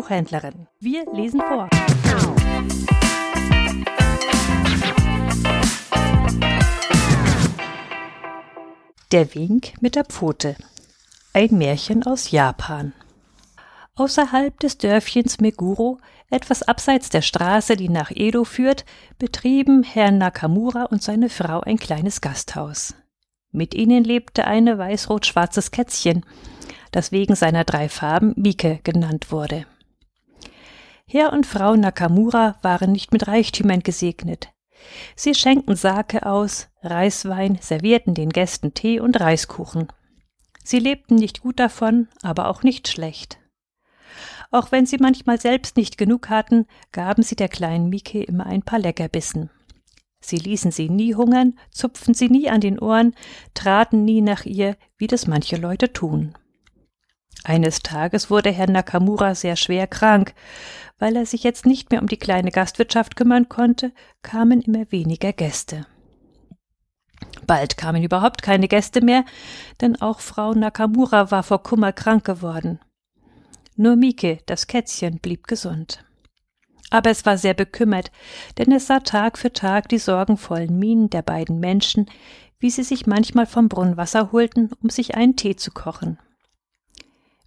[0.00, 0.66] Buchhändlerin.
[0.78, 1.68] Wir lesen vor.
[9.12, 10.56] Der Wink mit der Pfote.
[11.34, 12.94] Ein Märchen aus Japan.
[13.94, 15.98] Außerhalb des Dörfchens Meguro,
[16.30, 18.86] etwas abseits der Straße, die nach Edo führt,
[19.18, 22.94] betrieben Herr Nakamura und seine Frau ein kleines Gasthaus.
[23.52, 26.24] Mit ihnen lebte eine weiß-rot-schwarzes Kätzchen,
[26.90, 29.66] das wegen seiner drei Farben Mike genannt wurde.
[31.12, 34.50] Herr und Frau Nakamura waren nicht mit Reichtümern gesegnet.
[35.16, 39.88] Sie schenkten Sake aus, Reiswein, servierten den Gästen Tee und Reiskuchen.
[40.62, 43.40] Sie lebten nicht gut davon, aber auch nicht schlecht.
[44.52, 48.62] Auch wenn sie manchmal selbst nicht genug hatten, gaben sie der kleinen Mike immer ein
[48.62, 49.50] paar Leckerbissen.
[50.20, 53.16] Sie ließen sie nie hungern, zupften sie nie an den Ohren,
[53.54, 56.36] traten nie nach ihr, wie das manche Leute tun.
[57.44, 60.34] Eines Tages wurde Herr Nakamura sehr schwer krank.
[60.98, 63.92] Weil er sich jetzt nicht mehr um die kleine Gastwirtschaft kümmern konnte,
[64.22, 65.86] kamen immer weniger Gäste.
[67.46, 69.24] Bald kamen überhaupt keine Gäste mehr,
[69.80, 72.80] denn auch Frau Nakamura war vor Kummer krank geworden.
[73.76, 76.04] Nur Mike, das Kätzchen, blieb gesund.
[76.90, 78.10] Aber es war sehr bekümmert,
[78.58, 82.06] denn es sah Tag für Tag die sorgenvollen Mienen der beiden Menschen,
[82.58, 86.18] wie sie sich manchmal vom Brunnen Wasser holten, um sich einen Tee zu kochen.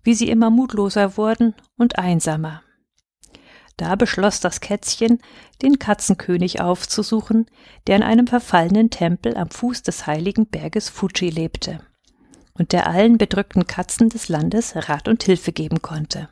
[0.03, 2.61] Wie sie immer mutloser wurden und einsamer.
[3.77, 5.19] Da beschloss das Kätzchen,
[5.61, 7.47] den Katzenkönig aufzusuchen,
[7.87, 11.79] der in einem verfallenen Tempel am Fuß des heiligen Berges Fuji lebte
[12.53, 16.29] und der allen bedrückten Katzen des Landes Rat und Hilfe geben konnte.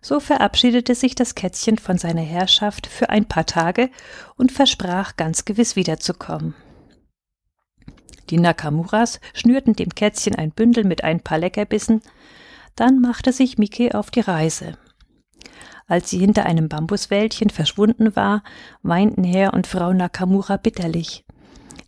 [0.00, 3.90] So verabschiedete sich das Kätzchen von seiner Herrschaft für ein paar Tage
[4.36, 6.54] und versprach ganz gewiss wiederzukommen.
[8.30, 12.02] Die Nakamuras schnürten dem Kätzchen ein Bündel mit ein paar Leckerbissen,
[12.76, 14.78] dann machte sich Miki auf die Reise.
[15.86, 18.42] Als sie hinter einem Bambuswäldchen verschwunden war,
[18.82, 21.24] weinten Herr und Frau Nakamura bitterlich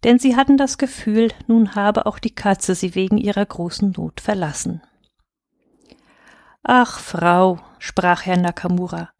[0.04, 4.20] denn sie hatten das Gefühl, nun habe auch die Katze sie wegen ihrer großen Not
[4.20, 4.82] verlassen.
[6.62, 9.10] Ach, Frau, sprach Herr Nakamura,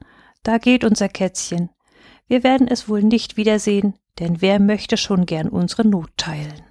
[0.43, 1.71] da geht unser Kätzchen.
[2.29, 6.63] Wir werden es wohl nicht wiedersehen, denn wer möchte schon gern unsere Not teilen?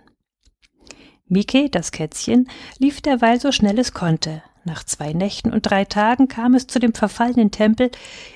[1.29, 4.41] Mike, das Kätzchen, lief derweil so schnell es konnte.
[4.65, 7.91] Nach zwei Nächten und drei Tagen kam es zu dem verfallenen Tempel,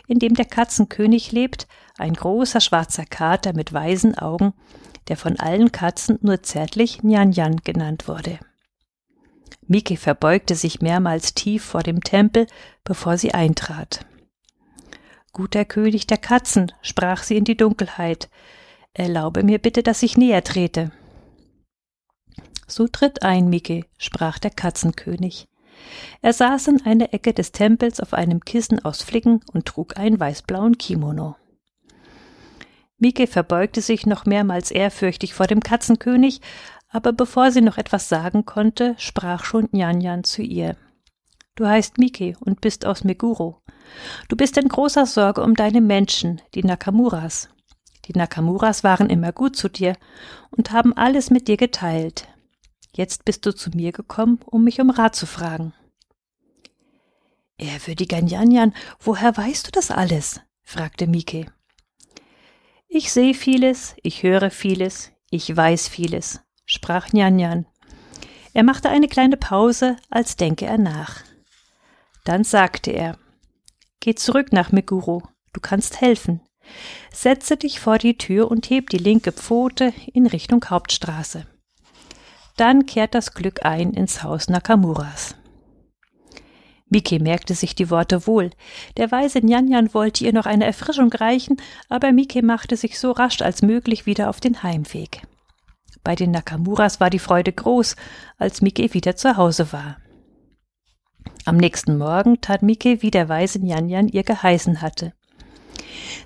[0.08, 1.68] in dem der Katzenkönig lebt,
[1.98, 4.54] ein großer schwarzer Kater mit weißen Augen,
[5.10, 8.40] der von allen Katzen nur zärtlich Nyan genannt wurde.
[9.68, 12.48] Miki verbeugte sich mehrmals tief vor dem Tempel,
[12.84, 14.06] bevor sie eintrat.
[15.32, 18.30] Guter König der Katzen, sprach sie in die Dunkelheit,
[18.94, 20.92] erlaube mir bitte, dass ich näher trete.
[22.68, 25.48] So tritt ein, Miki, sprach der Katzenkönig.
[26.22, 30.20] Er saß in einer Ecke des Tempels auf einem Kissen aus Flicken und trug einen
[30.20, 31.36] weißblauen Kimono.
[32.98, 36.40] Mike verbeugte sich noch mehrmals ehrfürchtig vor dem Katzenkönig,
[36.90, 40.78] aber bevor sie noch etwas sagen konnte, sprach schon Nyanjan zu ihr.
[41.56, 43.62] Du heißt Mike und bist aus Meguro.
[44.30, 47.50] Du bist in großer Sorge um deine Menschen, die Nakamuras.
[48.06, 49.96] Die Nakamuras waren immer gut zu dir
[50.52, 52.28] und haben alles mit dir geteilt.
[52.96, 55.74] Jetzt bist du zu mir gekommen, um mich um Rat zu fragen.
[57.58, 60.42] Ehrwürdiger Nyanjan, woher weißt du das alles?
[60.62, 61.52] fragte Mike.
[62.88, 67.66] Ich sehe vieles, ich höre vieles, ich weiß vieles, sprach Nyan
[68.54, 71.24] Er machte eine kleine Pause, als denke er nach.
[72.24, 73.18] Dann sagte er
[74.00, 76.42] Geh zurück nach Meguro, du kannst helfen.
[77.12, 81.48] Setze dich vor die Tür und heb die linke Pfote in Richtung Hauptstraße.
[82.56, 85.36] Dann kehrt das Glück ein ins Haus Nakamuras.
[86.94, 88.52] Miki merkte sich die Worte wohl.
[88.98, 91.58] Der weise Nyanjan wollte ihr noch eine Erfrischung reichen,
[91.90, 95.24] aber Miki machte sich so rasch als möglich wieder auf den Heimweg.
[96.04, 97.96] Bei den Nakamuras war die Freude groß,
[98.38, 99.98] als Miki wieder zu Hause war.
[101.46, 105.14] Am nächsten Morgen tat Miki, wie der weise Nyanjan ihr geheißen hatte.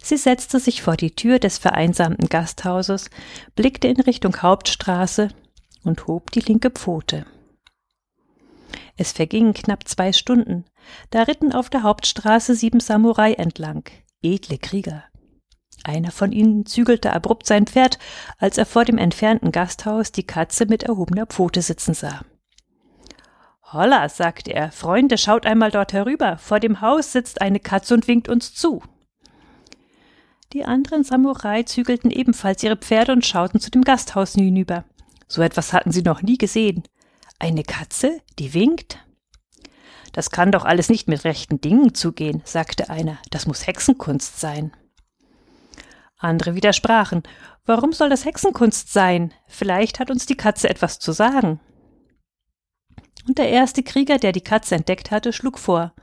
[0.01, 3.09] Sie setzte sich vor die Tür des vereinsamten Gasthauses,
[3.55, 5.29] blickte in Richtung Hauptstraße
[5.87, 7.25] und hob die linke Pfote.
[8.97, 10.65] Es vergingen knapp zwei Stunden.
[11.11, 13.83] Da ritten auf der Hauptstraße sieben Samurai entlang,
[14.21, 15.03] edle Krieger.
[15.83, 17.99] Einer von ihnen zügelte abrupt sein Pferd,
[18.37, 22.21] als er vor dem entfernten Gasthaus die Katze mit erhobener Pfote sitzen sah.
[23.71, 26.37] Holla, sagte er, Freunde, schaut einmal dort herüber.
[26.37, 28.81] Vor dem Haus sitzt eine Katze und winkt uns zu.
[30.53, 34.85] Die anderen Samurai zügelten ebenfalls ihre Pferde und schauten zu dem Gasthaus hinüber.
[35.27, 36.83] So etwas hatten sie noch nie gesehen.
[37.39, 38.99] Eine Katze, die winkt?
[40.13, 43.19] Das kann doch alles nicht mit rechten Dingen zugehen, sagte einer.
[43.29, 44.71] Das muss Hexenkunst sein.
[46.17, 47.21] Andere widersprachen.
[47.65, 49.33] Warum soll das Hexenkunst sein?
[49.47, 51.59] Vielleicht hat uns die Katze etwas zu sagen.
[53.27, 55.93] Und der erste Krieger, der die Katze entdeckt hatte, schlug vor.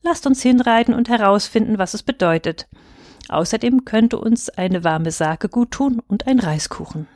[0.00, 2.68] Lasst uns hinreiten und herausfinden, was es bedeutet.
[3.28, 7.08] Außerdem könnte uns eine warme Sake gut tun und ein Reiskuchen.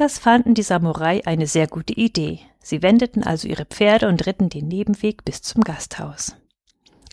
[0.00, 2.40] Das fanden die Samurai eine sehr gute Idee.
[2.58, 6.36] Sie wendeten also ihre Pferde und ritten den Nebenweg bis zum Gasthaus.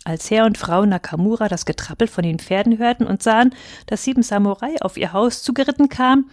[0.06, 3.54] Als Herr und Frau Nakamura das Getrappel von den Pferden hörten und sahen,
[3.88, 6.32] dass sieben Samurai auf ihr Haus zugeritten kamen,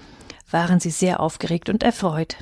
[0.48, 2.36] waren sie sehr aufgeregt und erfreut.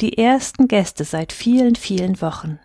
[0.00, 2.60] Die ersten Gäste seit vielen, vielen Wochen.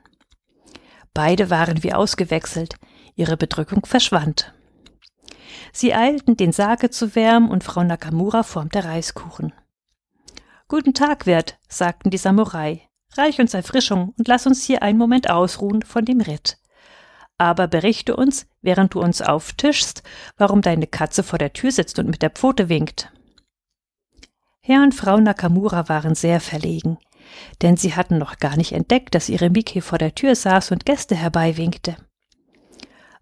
[1.16, 2.76] Beide waren wie ausgewechselt,
[3.16, 4.54] ihre Bedrückung verschwand.
[5.74, 9.52] Sie eilten, den Sake zu wärmen, und Frau Nakamura formte Reiskuchen.
[10.72, 12.82] Guten Tag, Wirt, sagten die Samurai.
[13.16, 16.58] Reich uns Erfrischung und lass uns hier einen Moment ausruhen von dem Ritt
[17.42, 20.04] aber berichte uns, während du uns auftischst,
[20.38, 23.12] warum deine Katze vor der Tür sitzt und mit der Pfote winkt.
[24.60, 27.00] Herr und Frau Nakamura waren sehr verlegen,
[27.64, 30.86] denn sie hatten noch gar nicht entdeckt, dass ihre Mike vor der Tür saß und
[30.86, 31.98] Gäste herbeiwinkte.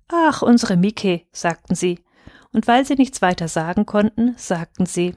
[0.10, 2.04] Ach, unsere Mike, sagten sie,
[2.52, 5.16] und weil sie nichts weiter sagen konnten, sagten sie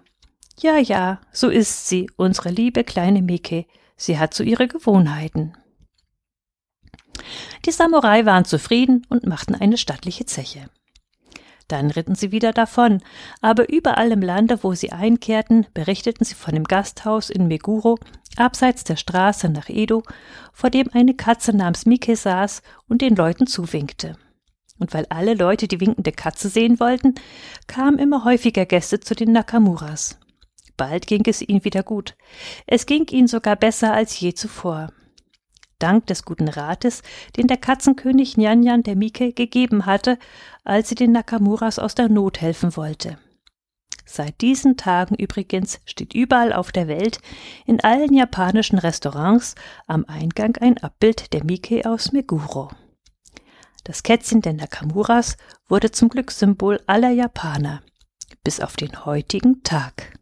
[0.63, 3.67] Ja, ja, so ist sie, unsere liebe kleine Mike,
[3.97, 5.55] sie hat so ihre Gewohnheiten.
[7.67, 10.71] Die Samurai waren zufrieden und machten eine stattliche Zeche.
[11.67, 13.03] Dann ritten sie wieder davon,
[13.41, 17.99] aber überall im Lande, wo sie einkehrten, berichteten sie von dem Gasthaus in Meguro,
[18.37, 20.05] abseits der Straße nach Edo,
[20.53, 24.17] vor dem eine Katze namens Mike saß und den Leuten zuwinkte.
[24.79, 27.17] Und weil alle Leute die winkende Katze sehen wollten,
[27.67, 30.22] kamen immer häufiger Gäste zu den Nakamuras.
[30.83, 32.17] Bald ging es ihnen wieder gut.
[32.67, 34.89] Es ging ihnen sogar besser als je zuvor
[35.79, 37.03] dank des guten Rates,
[37.37, 40.19] den der Katzenkönig Nyanjan der Mike gegeben hatte,
[40.65, 43.17] als sie den Nakamuras aus der Not helfen wollte.
[44.05, 47.21] Seit diesen Tagen übrigens steht überall auf der Welt,
[47.65, 49.55] in allen japanischen Restaurants,
[49.87, 52.71] am Eingang ein Abbild der Mike aus Meguro.
[53.85, 55.37] Das Kätzchen der Nakamuras
[55.69, 57.83] wurde zum Glückssymbol aller Japaner,
[58.43, 60.22] bis auf den heutigen Tag.